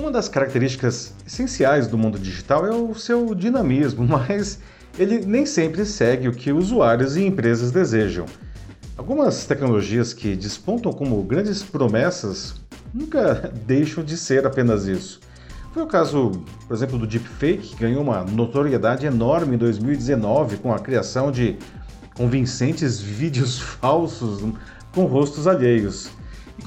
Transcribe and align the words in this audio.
Uma 0.00 0.10
das 0.10 0.30
características 0.30 1.12
essenciais 1.26 1.86
do 1.86 1.98
mundo 1.98 2.18
digital 2.18 2.66
é 2.66 2.74
o 2.74 2.94
seu 2.94 3.34
dinamismo, 3.34 4.02
mas 4.08 4.58
ele 4.98 5.26
nem 5.26 5.44
sempre 5.44 5.84
segue 5.84 6.26
o 6.26 6.32
que 6.32 6.50
usuários 6.50 7.18
e 7.18 7.26
empresas 7.26 7.70
desejam. 7.70 8.24
Algumas 8.96 9.44
tecnologias 9.44 10.14
que 10.14 10.34
despontam 10.34 10.90
como 10.90 11.22
grandes 11.22 11.62
promessas 11.62 12.54
nunca 12.94 13.52
deixam 13.66 14.02
de 14.02 14.16
ser 14.16 14.46
apenas 14.46 14.86
isso. 14.86 15.20
Foi 15.74 15.82
o 15.82 15.86
caso, 15.86 16.32
por 16.66 16.74
exemplo, 16.74 16.98
do 16.98 17.06
deepfake, 17.06 17.68
que 17.68 17.76
ganhou 17.76 18.02
uma 18.02 18.24
notoriedade 18.24 19.04
enorme 19.04 19.56
em 19.56 19.58
2019 19.58 20.56
com 20.56 20.72
a 20.72 20.78
criação 20.78 21.30
de 21.30 21.58
convincentes 22.14 22.98
vídeos 23.04 23.60
falsos 23.60 24.42
com 24.94 25.04
rostos 25.04 25.46
alheios. 25.46 26.10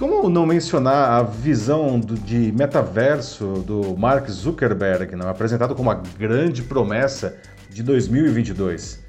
Como 0.04 0.30
não 0.30 0.46
mencionar 0.46 1.12
a 1.12 1.24
visão 1.24 1.98
do, 1.98 2.16
de 2.16 2.52
metaverso 2.52 3.64
do 3.66 3.98
Mark 3.98 4.30
Zuckerberg, 4.30 5.16
não, 5.16 5.30
apresentado 5.30 5.74
como 5.74 5.89
a 5.89 5.94
grande 6.20 6.61
promessa 6.61 7.38
de 7.70 7.82
2022? 7.82 9.00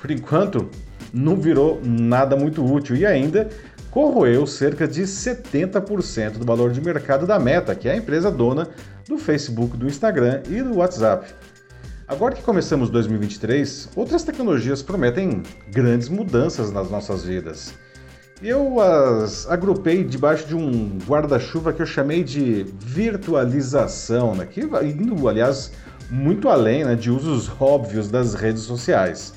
Por 0.00 0.12
enquanto, 0.12 0.70
não 1.12 1.34
virou 1.34 1.80
nada 1.84 2.36
muito 2.36 2.64
útil 2.64 2.94
e 2.94 3.04
ainda 3.04 3.48
corroeu 3.90 4.46
cerca 4.46 4.86
de 4.86 5.02
70% 5.02 6.38
do 6.38 6.46
valor 6.46 6.70
de 6.70 6.80
mercado 6.80 7.26
da 7.26 7.36
Meta, 7.36 7.74
que 7.74 7.88
é 7.88 7.92
a 7.94 7.96
empresa 7.96 8.30
dona 8.30 8.68
do 9.08 9.18
Facebook, 9.18 9.76
do 9.76 9.88
Instagram 9.88 10.40
e 10.48 10.62
do 10.62 10.76
WhatsApp. 10.76 11.34
Agora 12.06 12.32
que 12.32 12.42
começamos 12.42 12.90
2023, 12.90 13.88
outras 13.96 14.22
tecnologias 14.22 14.82
prometem 14.82 15.42
grandes 15.72 16.08
mudanças 16.08 16.70
nas 16.70 16.88
nossas 16.88 17.24
vidas. 17.24 17.74
Eu 18.44 18.78
as 18.78 19.48
agrupei 19.48 20.04
debaixo 20.04 20.46
de 20.46 20.54
um 20.54 20.98
guarda-chuva 21.08 21.72
que 21.72 21.80
eu 21.80 21.86
chamei 21.86 22.22
de 22.22 22.62
virtualização, 22.78 24.34
né? 24.34 24.44
que 24.44 24.60
indo, 24.60 25.26
aliás, 25.26 25.72
muito 26.10 26.50
além 26.50 26.84
né, 26.84 26.94
de 26.94 27.10
usos 27.10 27.50
óbvios 27.58 28.10
das 28.10 28.34
redes 28.34 28.60
sociais. 28.60 29.32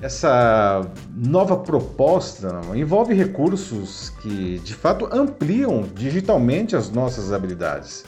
Essa 0.00 0.80
nova 1.14 1.54
proposta 1.58 2.50
não, 2.50 2.74
envolve 2.74 3.12
recursos 3.12 4.08
que, 4.22 4.58
de 4.60 4.72
fato, 4.72 5.06
ampliam 5.12 5.86
digitalmente 5.94 6.74
as 6.74 6.90
nossas 6.90 7.34
habilidades. 7.34 8.06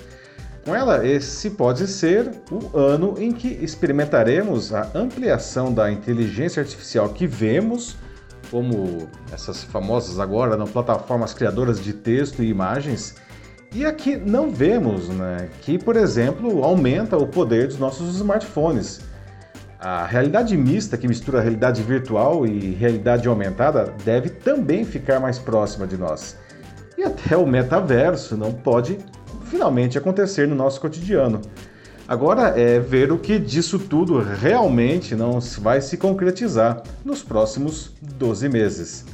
Com 0.65 0.75
ela, 0.75 1.07
esse 1.07 1.51
pode 1.51 1.87
ser 1.87 2.31
o 2.51 2.75
ano 2.75 3.17
em 3.19 3.33
que 3.33 3.49
experimentaremos 3.49 4.73
a 4.73 4.91
ampliação 4.95 5.75
da 5.75 5.93
inteligência 5.93 6.63
artificial 6.63 7.11
que 7.11 7.27
vemos, 7.27 7.99
como 8.53 9.09
essas 9.33 9.65
famosas 9.65 10.21
agora 10.21 10.59
não, 10.59 10.67
plataformas 10.67 11.33
criadoras 11.33 11.83
de 11.83 11.95
texto 11.95 12.43
e 12.43 12.51
imagens, 12.51 13.17
e 13.75 13.87
aqui 13.87 14.15
não 14.15 14.51
vemos, 14.51 15.09
né, 15.09 15.49
que, 15.63 15.79
por 15.79 15.97
exemplo, 15.97 16.63
aumenta 16.63 17.17
o 17.17 17.27
poder 17.27 17.69
dos 17.69 17.79
nossos 17.79 18.15
smartphones. 18.15 19.01
A 19.81 20.05
realidade 20.05 20.55
mista, 20.59 20.99
que 20.99 21.09
mistura 21.09 21.41
realidade 21.41 21.83
virtual 21.83 22.47
e 22.47 22.73
realidade 22.73 23.27
aumentada, 23.27 23.95
deve 24.05 24.29
também 24.29 24.85
ficar 24.85 25.19
mais 25.19 25.39
próxima 25.39 25.87
de 25.87 25.97
nós. 25.97 26.37
E 26.99 27.03
até 27.03 27.35
o 27.35 27.47
metaverso 27.47 28.37
não 28.37 28.53
pode 28.53 28.99
finalmente 29.47 29.97
acontecer 29.97 30.47
no 30.47 30.55
nosso 30.55 30.79
cotidiano. 30.79 31.41
Agora 32.09 32.59
é 32.61 32.81
ver 32.81 33.13
o 33.13 33.19
que 33.19 33.39
disso 33.39 33.79
tudo 33.79 34.19
realmente 34.19 35.15
não 35.15 35.39
vai 35.61 35.81
se 35.81 35.97
concretizar 35.97 36.83
nos 37.05 37.23
próximos 37.23 37.93
12 38.03 38.49
meses. 38.49 39.05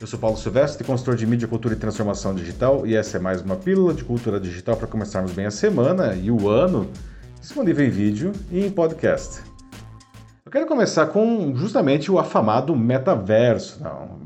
Eu 0.00 0.06
sou 0.06 0.18
Paulo 0.18 0.38
Silvestre, 0.38 0.82
consultor 0.82 1.16
de 1.16 1.26
mídia, 1.26 1.46
cultura 1.46 1.74
e 1.74 1.76
transformação 1.76 2.34
digital, 2.34 2.86
e 2.86 2.96
essa 2.96 3.18
é 3.18 3.20
mais 3.20 3.42
uma 3.42 3.56
pílula 3.56 3.92
de 3.92 4.02
cultura 4.02 4.40
digital 4.40 4.74
para 4.74 4.86
começarmos 4.86 5.32
bem 5.32 5.44
a 5.44 5.50
semana 5.50 6.14
e 6.14 6.30
o 6.30 6.48
ano, 6.48 6.90
disponível 7.38 7.84
em 7.84 7.90
vídeo 7.90 8.32
e 8.50 8.64
em 8.64 8.70
podcast. 8.70 9.42
Eu 10.42 10.50
quero 10.50 10.66
começar 10.66 11.08
com 11.08 11.54
justamente 11.54 12.10
o 12.10 12.18
afamado 12.18 12.74
metaverso. 12.74 13.80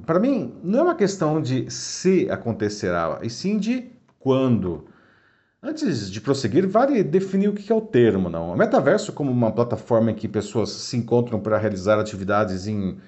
Para 0.06 0.20
mim, 0.20 0.54
não 0.62 0.78
é 0.78 0.82
uma 0.84 0.94
questão 0.94 1.42
de 1.42 1.68
se 1.68 2.30
acontecerá, 2.30 3.18
e 3.22 3.28
sim 3.28 3.58
de 3.58 3.90
quando. 4.20 4.84
Antes 5.66 6.10
de 6.10 6.20
prosseguir, 6.20 6.68
vale 6.68 7.02
definir 7.02 7.48
o 7.48 7.54
que 7.54 7.72
é 7.72 7.74
o 7.74 7.80
termo. 7.80 8.28
Não? 8.28 8.52
O 8.52 8.56
metaverso, 8.56 9.14
como 9.14 9.32
uma 9.32 9.50
plataforma 9.50 10.10
em 10.10 10.14
que 10.14 10.28
pessoas 10.28 10.68
se 10.68 10.94
encontram 10.94 11.40
para 11.40 11.56
realizar 11.56 11.98
atividades 11.98 12.66
em 12.66 12.98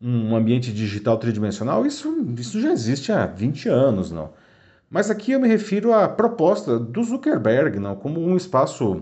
um 0.00 0.34
ambiente 0.34 0.72
digital 0.72 1.16
tridimensional, 1.16 1.86
isso, 1.86 2.12
isso 2.36 2.60
já 2.60 2.72
existe 2.72 3.12
há 3.12 3.24
20 3.24 3.68
anos, 3.68 4.10
não. 4.10 4.30
Mas 4.90 5.10
aqui 5.10 5.30
eu 5.30 5.38
me 5.38 5.46
refiro 5.46 5.92
à 5.92 6.08
proposta 6.08 6.76
do 6.76 7.04
Zuckerberg, 7.04 7.78
não, 7.78 7.94
como 7.94 8.20
um 8.20 8.36
espaço 8.36 8.98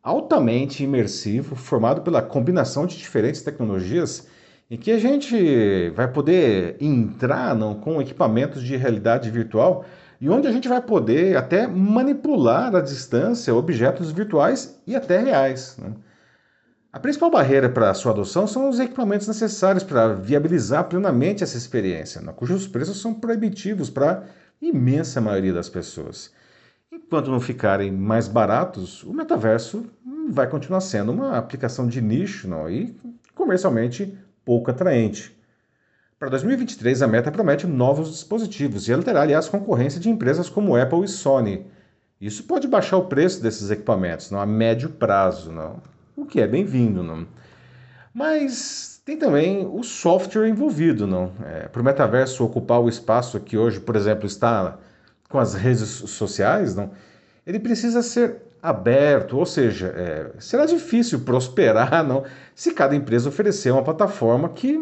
altamente 0.00 0.84
imersivo, 0.84 1.56
formado 1.56 2.02
pela 2.02 2.22
combinação 2.22 2.86
de 2.86 2.96
diferentes 2.96 3.42
tecnologias, 3.42 4.28
em 4.70 4.76
que 4.76 4.92
a 4.92 4.98
gente 5.00 5.90
vai 5.96 6.06
poder 6.06 6.76
entrar 6.80 7.56
não, 7.56 7.74
com 7.74 8.00
equipamentos 8.00 8.62
de 8.62 8.76
realidade 8.76 9.28
virtual 9.30 9.84
e 10.20 10.28
onde 10.28 10.46
a 10.48 10.52
gente 10.52 10.68
vai 10.68 10.80
poder 10.80 11.36
até 11.36 11.66
manipular 11.66 12.74
à 12.74 12.80
distância 12.80 13.54
objetos 13.54 14.10
virtuais 14.10 14.80
e 14.86 14.96
até 14.96 15.18
reais. 15.18 15.76
Né? 15.78 15.92
A 16.92 16.98
principal 16.98 17.30
barreira 17.30 17.68
para 17.68 17.90
a 17.90 17.94
sua 17.94 18.12
adoção 18.12 18.46
são 18.46 18.70
os 18.70 18.80
equipamentos 18.80 19.28
necessários 19.28 19.84
para 19.84 20.14
viabilizar 20.14 20.84
plenamente 20.84 21.44
essa 21.44 21.58
experiência, 21.58 22.22
né, 22.22 22.32
cujos 22.34 22.66
preços 22.66 23.00
são 23.00 23.12
proibitivos 23.12 23.90
para 23.90 24.12
a 24.12 24.22
imensa 24.62 25.20
maioria 25.20 25.52
das 25.52 25.68
pessoas. 25.68 26.32
Enquanto 26.90 27.30
não 27.30 27.38
ficarem 27.38 27.92
mais 27.92 28.26
baratos, 28.26 29.02
o 29.02 29.12
metaverso 29.12 29.84
vai 30.30 30.48
continuar 30.48 30.80
sendo 30.80 31.12
uma 31.12 31.36
aplicação 31.36 31.86
de 31.86 32.00
nicho 32.00 32.48
não, 32.48 32.70
e 32.70 32.98
comercialmente 33.34 34.16
pouco 34.44 34.70
atraente. 34.70 35.36
Para 36.18 36.30
2023, 36.30 37.02
a 37.02 37.06
Meta 37.06 37.30
promete 37.30 37.66
novos 37.66 38.10
dispositivos 38.10 38.88
e 38.88 38.96
terá, 39.02 39.22
aliás, 39.22 39.48
concorrência 39.48 40.00
de 40.00 40.08
empresas 40.08 40.48
como 40.48 40.74
Apple 40.74 41.04
e 41.04 41.08
Sony. 41.08 41.66
Isso 42.18 42.44
pode 42.44 42.66
baixar 42.66 42.96
o 42.96 43.04
preço 43.04 43.42
desses 43.42 43.70
equipamentos 43.70 44.30
não, 44.30 44.40
a 44.40 44.46
médio 44.46 44.88
prazo. 44.88 45.52
Não 45.52 45.82
o 46.16 46.24
que 46.24 46.40
é 46.40 46.46
bem-vindo, 46.46 47.02
não? 47.02 47.26
Mas 48.14 49.02
tem 49.04 49.18
também 49.18 49.66
o 49.66 49.82
software 49.82 50.48
envolvido, 50.48 51.06
não? 51.06 51.30
É, 51.44 51.68
Para 51.68 51.82
o 51.82 51.84
metaverso 51.84 52.42
ocupar 52.42 52.80
o 52.80 52.88
espaço 52.88 53.38
que 53.38 53.58
hoje, 53.58 53.78
por 53.78 53.94
exemplo, 53.94 54.26
está 54.26 54.78
com 55.28 55.38
as 55.38 55.52
redes 55.52 55.88
sociais, 55.88 56.74
não? 56.74 56.90
Ele 57.46 57.60
precisa 57.60 58.02
ser 58.02 58.36
aberto, 58.62 59.36
ou 59.36 59.44
seja, 59.44 59.92
é, 59.94 60.30
será 60.40 60.64
difícil 60.64 61.20
prosperar, 61.20 62.02
não? 62.02 62.24
Se 62.54 62.72
cada 62.72 62.96
empresa 62.96 63.28
oferecer 63.28 63.70
uma 63.70 63.84
plataforma 63.84 64.48
que 64.48 64.78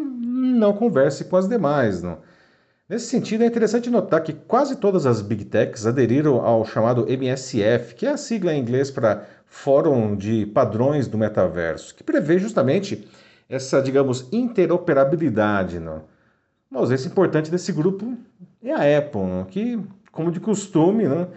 não 0.55 0.73
converse 0.73 1.25
com 1.25 1.37
as 1.37 1.47
demais, 1.47 2.01
não? 2.01 2.17
Nesse 2.87 3.07
sentido, 3.07 3.43
é 3.43 3.47
interessante 3.47 3.89
notar 3.89 4.21
que 4.21 4.31
quase 4.31 4.75
todas 4.75 5.07
as 5.07 5.19
big 5.19 5.45
techs 5.45 5.87
aderiram 5.87 6.45
ao 6.45 6.63
chamado 6.63 7.09
MSF, 7.09 7.95
que 7.95 8.05
é 8.05 8.11
a 8.11 8.17
sigla 8.17 8.53
em 8.53 8.61
inglês 8.61 8.91
para 8.91 9.25
Fórum 9.47 10.15
de 10.15 10.45
Padrões 10.45 11.07
do 11.07 11.17
Metaverso, 11.17 11.95
que 11.95 12.03
prevê 12.03 12.37
justamente 12.37 13.07
essa, 13.49 13.81
digamos, 13.81 14.27
interoperabilidade. 14.31 15.79
Não? 15.79 16.03
Uma 16.69 16.81
ausência 16.81 17.07
importante 17.07 17.49
desse 17.49 17.71
grupo 17.71 18.15
é 18.63 18.71
a 18.71 18.99
Apple, 18.99 19.21
não? 19.21 19.45
que, 19.45 19.79
como 20.11 20.31
de 20.31 20.39
costume, 20.39 21.07
não? 21.07 21.27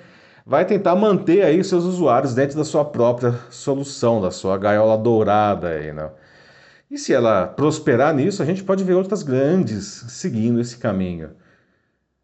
vai 0.45 0.65
tentar 0.65 0.97
manter 0.97 1.43
aí 1.43 1.63
seus 1.63 1.85
usuários 1.85 2.35
dentro 2.35 2.59
da 2.59 2.65
sua 2.65 2.85
própria 2.85 3.33
solução, 3.51 4.21
da 4.21 4.31
sua 4.31 4.59
gaiola 4.59 4.99
dourada. 4.99 5.69
Aí, 5.69 5.93
não? 5.93 6.11
E 6.91 6.97
se 6.97 7.13
ela 7.13 7.47
prosperar 7.47 8.15
nisso, 8.15 8.43
a 8.43 8.47
gente 8.47 8.65
pode 8.65 8.83
ver 8.83 8.95
outras 8.95 9.23
grandes 9.23 9.85
seguindo 10.09 10.61
esse 10.61 10.79
caminho. 10.79 11.31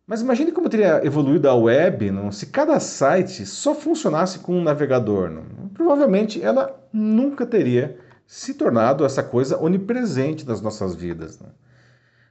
Mas 0.07 0.21
imagine 0.21 0.53
como 0.53 0.69
teria 0.69 1.05
evoluído 1.05 1.49
a 1.49 1.55
web 1.55 2.11
não? 2.11 2.31
se 2.31 2.47
cada 2.47 2.79
site 2.79 3.47
só 3.47 3.75
funcionasse 3.75 4.39
com 4.39 4.57
um 4.57 4.63
navegador. 4.63 5.31
Não? 5.31 5.69
Provavelmente 5.69 6.43
ela 6.43 6.79
nunca 6.93 7.47
teria 7.47 7.99
se 8.27 8.55
tornado 8.55 9.05
essa 9.05 9.23
coisa 9.23 9.59
onipresente 9.59 10.47
nas 10.47 10.61
nossas 10.61 10.95
vidas. 10.95 11.39
Não? 11.39 11.49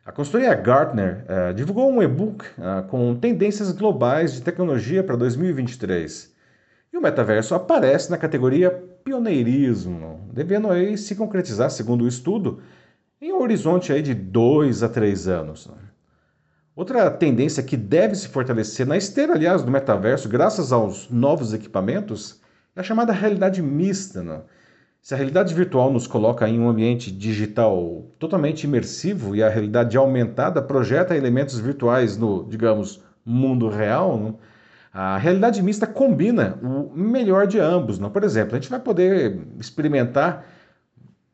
A 0.06 0.12
consultoria 0.12 0.54
Gartner 0.54 1.26
uh, 1.30 1.54
divulgou 1.54 1.90
um 1.90 2.04
e-book 2.04 2.46
uh, 2.58 2.86
com 2.90 3.16
tendências 3.16 3.72
globais 3.72 4.34
de 4.34 4.42
tecnologia 4.42 5.02
para 5.02 5.16
2023. 5.16 6.34
E 6.92 6.98
o 6.98 7.02
metaverso 7.02 7.56
aparece 7.56 8.12
na 8.12 8.18
categoria 8.18 8.84
pioneirismo, 9.04 10.30
devendo 10.32 10.70
aí 10.70 10.98
se 10.98 11.16
concretizar, 11.16 11.70
segundo 11.70 12.04
o 12.04 12.08
estudo, 12.08 12.62
em 13.22 13.32
um 13.32 13.42
horizonte 13.42 13.92
aí 13.92 14.02
de 14.02 14.14
dois 14.14 14.84
a 14.84 14.90
três 14.90 15.28
anos. 15.28 15.70
Outra 16.76 17.10
tendência 17.12 17.62
que 17.62 17.78
deve 17.78 18.16
se 18.16 18.28
fortalecer 18.28 18.88
na 18.88 18.98
esteira, 18.98 19.34
aliás, 19.34 19.62
do 19.62 19.72
metaverso, 19.72 20.28
graças 20.28 20.72
aos 20.72 21.10
novos 21.10 21.54
equipamentos, 21.54 22.42
é 22.76 22.80
a 22.80 22.84
chamada 22.84 23.14
realidade 23.14 23.62
mista. 23.62 24.24
Né? 24.24 24.42
Se 25.00 25.14
a 25.14 25.18
realidade 25.18 25.54
virtual 25.54 25.94
nos 25.94 26.08
coloca 26.08 26.50
em 26.50 26.60
um 26.60 26.68
ambiente 26.68 27.12
digital 27.12 28.08
totalmente 28.18 28.64
imersivo 28.64 29.36
e 29.36 29.44
a 29.44 29.50
realidade 29.50 29.96
aumentada 29.96 30.62
projeta 30.62 31.16
elementos 31.16 31.60
virtuais 31.60 32.18
no, 32.18 32.44
digamos, 32.50 33.04
mundo 33.24 33.70
real, 33.70 34.18
né? 34.18 34.34
A 34.94 35.18
realidade 35.18 35.62
mista 35.64 35.88
combina 35.88 36.60
o 36.62 36.96
melhor 36.96 37.48
de 37.48 37.60
ambos. 37.60 37.98
Não? 37.98 38.10
Por 38.10 38.24
exemplo, 38.24 38.56
a 38.56 38.60
gente 38.60 38.70
vai 38.70 38.80
poder 38.80 39.42
experimentar 39.60 40.46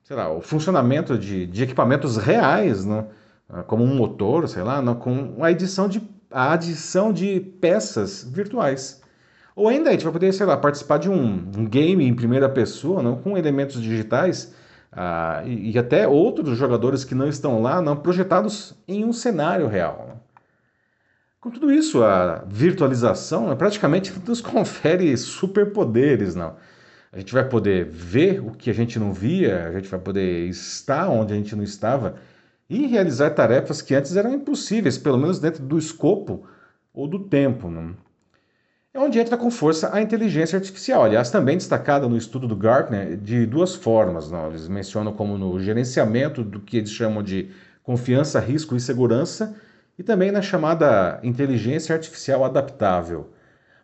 sei 0.10 0.18
lá, 0.18 0.34
o 0.34 0.42
funcionamento 0.42 1.16
de, 1.20 1.46
de 1.46 1.62
equipamentos 1.62 2.18
reais, 2.18 2.84
não? 2.84 3.10
como 3.68 3.84
um 3.84 3.96
motor, 3.96 4.50
sei 4.50 4.64
lá, 4.64 4.82
não? 4.82 4.96
com 4.96 5.44
a 5.44 5.52
edição 5.52 5.88
de, 5.88 6.02
a 6.32 6.54
adição 6.54 7.14
de 7.14 7.40
peças 7.40 8.24
virtuais. 8.24 9.04
Ou 9.56 9.68
ainda 9.68 9.90
a 9.90 9.92
gente 9.92 10.04
vai 10.04 10.12
poder, 10.12 10.34
sei 10.34 10.48
lá, 10.48 10.58
participar 10.58 10.98
de 10.98 11.12
um, 11.12 11.52
um 11.56 11.64
game 11.64 12.04
em 12.04 12.16
primeira 12.16 12.50
pessoa, 12.50 13.04
não? 13.04 13.18
com 13.18 13.38
elementos 13.38 13.80
digitais 13.80 14.52
ah, 14.92 15.44
e, 15.46 15.74
e, 15.74 15.78
até 15.78 16.08
outros 16.08 16.58
jogadores 16.58 17.06
que 17.06 17.14
não 17.14 17.28
estão 17.28 17.62
lá, 17.62 17.80
não 17.80 17.96
projetados 17.96 18.74
em 18.88 19.06
um 19.06 19.14
cenário 19.14 19.68
real. 19.68 20.08
Não? 20.10 20.20
Com 21.40 21.50
tudo 21.50 21.72
isso, 21.72 22.04
a 22.04 22.44
virtualização 22.48 23.48
né, 23.48 23.56
praticamente 23.56 24.14
nos 24.28 24.42
confere 24.42 25.16
superpoderes, 25.16 26.36
não? 26.36 26.58
A 27.12 27.18
gente 27.18 27.34
vai 27.34 27.48
poder 27.48 27.86
ver 27.86 28.40
o 28.40 28.52
que 28.52 28.70
a 28.70 28.74
gente 28.74 29.00
não 29.00 29.14
via, 29.14 29.68
a 29.68 29.72
gente 29.72 29.88
vai 29.88 30.00
poder 30.00 30.48
estar 30.48 31.10
onde 31.10 31.34
a 31.34 31.36
gente 31.36 31.56
não 31.56 31.64
estava 31.64 32.18
e 32.70 32.86
realizar 32.86 33.32
tarefas 33.32 33.82
que 33.82 33.96
antes 33.96 34.16
eram 34.16 34.34
impossíveis, 34.34 34.98
pelo 34.98 35.18
menos 35.18 35.40
dentro 35.40 35.64
do 35.64 35.78
escopo 35.78 36.46
ou 36.94 37.08
do 37.08 37.20
tempo. 37.20 37.70
Não? 37.70 37.96
É 38.94 39.00
onde 39.00 39.18
entra 39.18 39.38
com 39.38 39.50
força 39.50 39.96
a 39.96 40.02
inteligência 40.02 40.58
artificial, 40.58 41.04
aliás, 41.04 41.32
também 41.32 41.58
destacada 41.58 42.08
no 42.08 42.18
estudo 42.18 42.48
do 42.48 42.56
Gartner 42.56 43.18
de 43.18 43.46
duas 43.48 43.74
formas. 43.74 44.30
Não? 44.30 44.48
Eles 44.50 44.68
mencionam 44.68 45.14
como 45.14 45.38
no 45.38 45.60
gerenciamento 45.60 46.44
do 46.44 46.60
que 46.60 46.78
eles 46.78 46.92
chamam 46.92 47.24
de 47.24 47.50
confiança, 47.82 48.40
risco 48.40 48.76
e 48.76 48.80
segurança 48.80 49.56
e 50.00 50.04
também 50.04 50.32
na 50.32 50.42
chamada 50.42 51.20
inteligência 51.22 51.94
artificial 51.94 52.46
adaptável. 52.46 53.32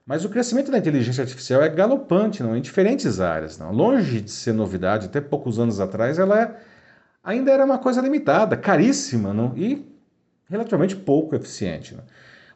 Mas 0.06 0.24
o 0.24 0.30
crescimento 0.30 0.72
da 0.72 0.78
inteligência 0.78 1.22
artificial 1.22 1.62
é 1.62 1.68
galopante 1.68 2.42
não? 2.42 2.56
em 2.56 2.62
diferentes 2.62 3.20
áreas. 3.20 3.58
Não? 3.58 3.74
Longe 3.74 4.22
de 4.22 4.32
ser 4.32 4.54
novidade, 4.54 5.08
até 5.08 5.20
poucos 5.20 5.60
anos 5.60 5.82
atrás, 5.82 6.18
ela 6.18 6.42
é, 6.42 6.56
ainda 7.22 7.52
era 7.52 7.66
uma 7.66 7.78
coisa 7.78 8.00
limitada, 8.00 8.56
caríssima 8.56 9.34
não? 9.34 9.52
e 9.58 9.86
relativamente 10.50 10.96
pouco 10.96 11.36
eficiente. 11.36 11.94
Não? 11.94 12.04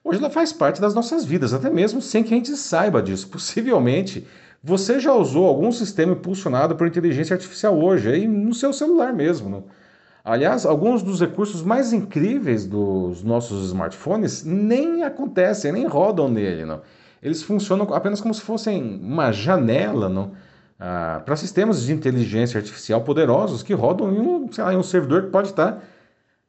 Hoje 0.05 0.19
ela 0.19 0.29
faz 0.29 0.53
parte 0.53 0.79
das 0.79 0.95
nossas 0.95 1.25
vidas, 1.25 1.53
até 1.53 1.69
mesmo 1.69 2.01
sem 2.01 2.23
que 2.23 2.33
a 2.33 2.37
gente 2.37 2.55
saiba 2.55 3.01
disso. 3.01 3.27
Possivelmente 3.29 4.25
você 4.63 5.01
já 5.01 5.13
usou 5.13 5.45
algum 5.45 5.71
sistema 5.71 6.13
impulsionado 6.13 6.77
por 6.77 6.87
inteligência 6.87 7.33
artificial 7.33 7.77
hoje, 7.77 8.09
aí 8.09 8.25
no 8.25 8.53
seu 8.53 8.71
celular 8.71 9.11
mesmo. 9.11 9.49
Não? 9.49 9.63
Aliás, 10.23 10.65
alguns 10.65 11.01
dos 11.01 11.21
recursos 11.21 11.63
mais 11.63 11.93
incríveis 11.93 12.65
dos 12.65 13.23
nossos 13.23 13.67
smartphones 13.67 14.43
nem 14.43 15.03
acontecem, 15.03 15.71
nem 15.71 15.87
rodam 15.87 16.27
nele, 16.27 16.65
não. 16.65 16.81
Eles 17.21 17.41
funcionam 17.41 17.93
apenas 17.93 18.21
como 18.21 18.33
se 18.33 18.41
fossem 18.41 18.99
uma 19.01 19.31
janela, 19.31 20.09
não? 20.09 20.31
Ah, 20.79 21.21
para 21.25 21.35
sistemas 21.35 21.83
de 21.83 21.91
inteligência 21.91 22.57
artificial 22.57 23.01
poderosos 23.01 23.61
que 23.61 23.73
rodam 23.73 24.13
em 24.13 24.19
um, 24.19 24.49
lá, 24.57 24.73
em 24.73 24.77
um 24.77 24.83
servidor 24.83 25.23
que 25.23 25.29
pode 25.29 25.49
estar 25.49 25.83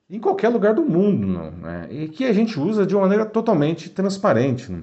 em 0.08 0.20
qualquer 0.20 0.48
lugar 0.48 0.74
do 0.74 0.82
mundo, 0.82 1.26
não? 1.26 1.50
Né? 1.50 1.88
e 1.90 2.08
que 2.08 2.24
a 2.24 2.32
gente 2.32 2.58
usa 2.58 2.86
de 2.86 2.94
uma 2.94 3.02
maneira 3.02 3.24
totalmente 3.24 3.90
transparente. 3.90 4.70
Não? 4.70 4.82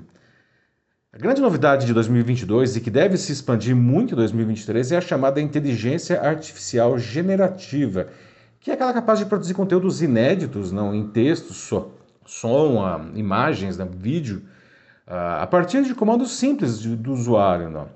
A 1.13 1.17
grande 1.17 1.41
novidade 1.41 1.85
de 1.85 1.93
2022 1.93 2.75
e 2.75 2.81
que 2.81 2.91
deve 2.91 3.17
se 3.17 3.31
expandir 3.31 3.75
muito 3.75 4.13
em 4.13 4.17
2023 4.17 4.91
é 4.91 4.97
a 4.97 5.01
chamada 5.01 5.41
inteligência 5.41 6.21
artificial 6.21 6.97
generativa 6.99 8.07
que 8.67 8.71
é 8.71 8.73
aquela 8.73 8.91
capaz 8.91 9.17
de 9.17 9.25
produzir 9.25 9.53
conteúdos 9.53 10.01
inéditos, 10.01 10.73
não 10.73 10.93
em 10.93 11.07
texto, 11.07 11.53
so, 11.53 11.89
som, 12.25 12.83
uh, 12.83 13.17
imagens, 13.17 13.77
né, 13.77 13.87
vídeo, 13.89 14.41
uh, 15.07 15.41
a 15.41 15.47
partir 15.47 15.83
de 15.83 15.95
comandos 15.95 16.31
simples 16.31 16.77
de, 16.77 16.93
do 16.93 17.13
usuário. 17.13 17.69
Não. 17.69 17.87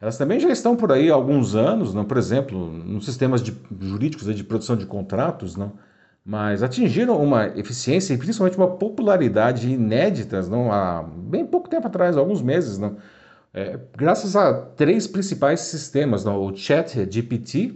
Elas 0.00 0.16
também 0.16 0.40
já 0.40 0.48
estão 0.48 0.74
por 0.74 0.92
aí 0.92 1.10
há 1.10 1.14
alguns 1.14 1.54
anos, 1.54 1.92
não, 1.92 2.06
por 2.06 2.16
exemplo, 2.16 2.72
nos 2.72 3.04
sistemas 3.04 3.42
de, 3.42 3.54
jurídicos 3.82 4.34
de 4.34 4.42
produção 4.42 4.76
de 4.76 4.86
contratos, 4.86 5.56
não, 5.56 5.74
mas 6.24 6.62
atingiram 6.62 7.22
uma 7.22 7.48
eficiência 7.48 8.14
e 8.14 8.16
principalmente 8.16 8.56
uma 8.56 8.78
popularidade 8.78 9.70
inéditas 9.70 10.48
não, 10.48 10.72
há 10.72 11.02
bem 11.02 11.44
pouco 11.44 11.68
tempo 11.68 11.86
atrás, 11.86 12.16
alguns 12.16 12.40
meses, 12.40 12.78
não, 12.78 12.96
é, 13.52 13.78
graças 13.94 14.34
a 14.34 14.54
três 14.54 15.06
principais 15.06 15.60
sistemas, 15.60 16.24
não, 16.24 16.42
o 16.42 16.56
Chat 16.56 16.94
GPT, 17.10 17.74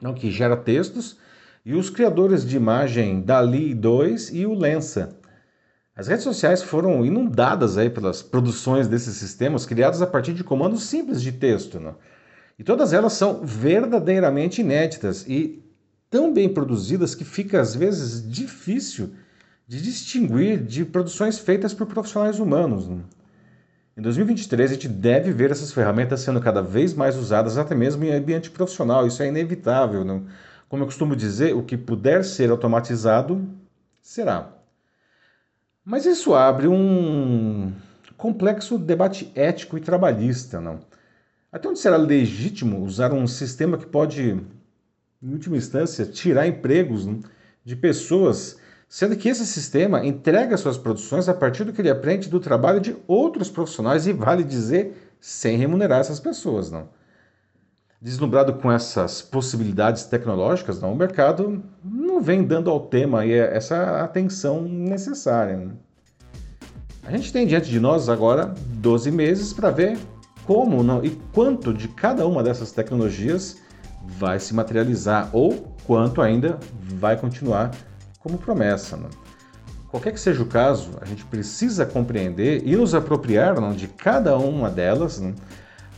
não, 0.00 0.14
que 0.14 0.30
gera 0.30 0.56
textos, 0.56 1.18
e 1.64 1.74
os 1.74 1.88
criadores 1.88 2.44
de 2.44 2.56
imagem 2.56 3.22
Dali 3.22 3.74
2 3.74 4.30
e 4.34 4.44
o 4.44 4.52
Lensa. 4.52 5.16
As 5.96 6.08
redes 6.08 6.24
sociais 6.24 6.62
foram 6.62 7.04
inundadas 7.04 7.78
aí 7.78 7.88
pelas 7.88 8.22
produções 8.22 8.88
desses 8.88 9.16
sistemas 9.16 9.64
criados 9.64 10.02
a 10.02 10.06
partir 10.06 10.34
de 10.34 10.44
comandos 10.44 10.82
simples 10.82 11.22
de 11.22 11.32
texto. 11.32 11.80
Né? 11.80 11.94
E 12.58 12.64
todas 12.64 12.92
elas 12.92 13.12
são 13.14 13.44
verdadeiramente 13.44 14.60
inéditas 14.60 15.24
e 15.26 15.64
tão 16.10 16.34
bem 16.34 16.48
produzidas 16.52 17.14
que 17.14 17.24
fica 17.24 17.60
às 17.60 17.74
vezes 17.74 18.28
difícil 18.28 19.14
de 19.66 19.80
distinguir 19.80 20.62
de 20.62 20.84
produções 20.84 21.38
feitas 21.38 21.72
por 21.72 21.86
profissionais 21.86 22.38
humanos. 22.40 22.88
Né? 22.88 23.00
Em 23.96 24.02
2023, 24.02 24.70
a 24.72 24.74
gente 24.74 24.88
deve 24.88 25.32
ver 25.32 25.52
essas 25.52 25.72
ferramentas 25.72 26.20
sendo 26.20 26.40
cada 26.40 26.60
vez 26.60 26.92
mais 26.92 27.16
usadas, 27.16 27.56
até 27.56 27.74
mesmo 27.74 28.04
em 28.04 28.12
ambiente 28.12 28.50
profissional. 28.50 29.06
Isso 29.06 29.22
é 29.22 29.28
inevitável. 29.28 30.04
Não? 30.04 30.26
Como 30.68 30.82
eu 30.82 30.86
costumo 30.86 31.14
dizer, 31.14 31.54
o 31.54 31.62
que 31.62 31.76
puder 31.76 32.24
ser 32.24 32.50
automatizado, 32.50 33.46
será. 34.02 34.52
Mas 35.84 36.06
isso 36.06 36.34
abre 36.34 36.66
um 36.66 37.72
complexo 38.16 38.78
debate 38.78 39.30
ético 39.34 39.76
e 39.76 39.80
trabalhista, 39.80 40.60
não? 40.60 40.80
Até 41.52 41.68
onde 41.68 41.78
será 41.78 41.96
legítimo 41.96 42.82
usar 42.82 43.12
um 43.12 43.26
sistema 43.26 43.78
que 43.78 43.86
pode, 43.86 44.40
em 45.22 45.32
última 45.32 45.56
instância, 45.56 46.06
tirar 46.06 46.46
empregos 46.46 47.06
de 47.64 47.76
pessoas, 47.76 48.58
sendo 48.88 49.16
que 49.16 49.28
esse 49.28 49.46
sistema 49.46 50.04
entrega 50.04 50.56
suas 50.56 50.76
produções 50.78 51.28
a 51.28 51.34
partir 51.34 51.64
do 51.64 51.72
que 51.72 51.80
ele 51.80 51.90
aprende 51.90 52.28
do 52.28 52.40
trabalho 52.40 52.80
de 52.80 52.96
outros 53.06 53.50
profissionais 53.50 54.06
e, 54.06 54.12
vale 54.12 54.42
dizer, 54.42 55.14
sem 55.20 55.56
remunerar 55.56 56.00
essas 56.00 56.18
pessoas, 56.18 56.70
não? 56.70 56.88
Deslumbrado 58.04 58.52
com 58.52 58.70
essas 58.70 59.22
possibilidades 59.22 60.04
tecnológicas, 60.04 60.78
não, 60.78 60.92
o 60.92 60.96
mercado 60.96 61.62
não 61.82 62.20
vem 62.20 62.44
dando 62.44 62.68
ao 62.68 62.78
tema 62.78 63.24
essa 63.24 64.02
atenção 64.04 64.60
necessária. 64.60 65.56
Né? 65.56 65.72
A 67.02 67.10
gente 67.12 67.32
tem 67.32 67.46
diante 67.46 67.70
de 67.70 67.80
nós 67.80 68.10
agora 68.10 68.54
12 68.74 69.10
meses 69.10 69.54
para 69.54 69.70
ver 69.70 69.96
como 70.44 70.82
não, 70.82 71.02
e 71.02 71.12
quanto 71.32 71.72
de 71.72 71.88
cada 71.88 72.26
uma 72.26 72.42
dessas 72.42 72.72
tecnologias 72.72 73.56
vai 74.18 74.38
se 74.38 74.52
materializar 74.52 75.30
ou 75.32 75.74
quanto 75.86 76.20
ainda 76.20 76.58
vai 76.98 77.16
continuar 77.16 77.70
como 78.18 78.36
promessa. 78.36 78.98
Não? 78.98 79.08
Qualquer 79.88 80.12
que 80.12 80.20
seja 80.20 80.42
o 80.42 80.46
caso, 80.46 80.90
a 81.00 81.06
gente 81.06 81.24
precisa 81.24 81.86
compreender 81.86 82.64
e 82.66 82.76
nos 82.76 82.94
apropriar 82.94 83.58
não, 83.58 83.72
de 83.72 83.88
cada 83.88 84.36
uma 84.36 84.68
delas. 84.68 85.22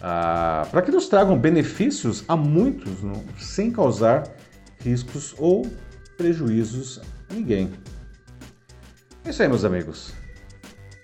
Ah, 0.00 0.66
para 0.70 0.82
que 0.82 0.90
nos 0.90 1.08
tragam 1.08 1.38
benefícios 1.38 2.24
a 2.28 2.36
muitos, 2.36 3.02
não, 3.02 3.24
sem 3.38 3.70
causar 3.70 4.24
riscos 4.80 5.34
ou 5.38 5.66
prejuízos 6.16 7.00
a 7.30 7.34
ninguém. 7.34 7.72
É 9.24 9.30
isso 9.30 9.42
aí, 9.42 9.48
meus 9.48 9.64
amigos. 9.64 10.12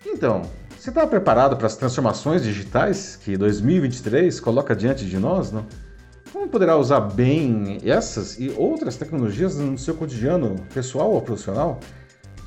Então, 0.07 0.43
você 0.79 0.91
está 0.91 1.07
preparado 1.07 1.57
para 1.57 1.67
as 1.67 1.77
transformações 1.77 2.43
digitais 2.43 3.17
que 3.17 3.37
2023 3.37 4.39
coloca 4.41 4.75
diante 4.75 5.07
de 5.07 5.19
nós? 5.19 5.51
Não? 5.53 5.65
Como 6.33 6.49
poderá 6.49 6.77
usar 6.77 7.01
bem 7.01 7.79
essas 7.85 8.39
e 8.39 8.51
outras 8.51 8.97
tecnologias 8.97 9.57
no 9.57 9.77
seu 9.79 9.95
cotidiano 9.95 10.57
pessoal 10.73 11.13
ou 11.13 11.23
profissional? 11.23 11.79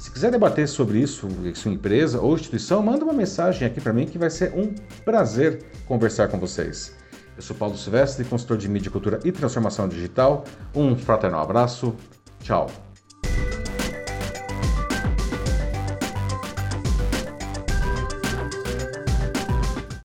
Se 0.06 0.12
quiser 0.12 0.30
debater 0.30 0.68
sobre 0.68 1.00
isso 1.00 1.28
sua 1.56 1.72
empresa 1.72 2.22
ou 2.22 2.36
instituição, 2.36 2.84
manda 2.84 3.04
uma 3.04 3.12
mensagem 3.12 3.68
aqui 3.68 3.82
para 3.82 3.92
mim 3.92 4.06
que 4.06 4.20
vai 4.20 4.30
ser 4.30 4.54
um 4.54 4.72
prazer 5.04 5.64
conversar 5.88 6.28
com 6.28 6.38
vocês. 6.38 6.96
Eu 7.36 7.42
sou 7.42 7.56
Paulo 7.56 7.76
Silvestre, 7.76 8.24
consultor 8.24 8.56
de 8.56 8.70
mídia, 8.70 8.92
cultura 8.92 9.20
e 9.26 9.32
transformação 9.32 9.90
digital. 9.90 10.44
Um 10.76 10.96
fraternal 10.96 11.42
abraço. 11.42 11.96
Tchau. 12.40 12.85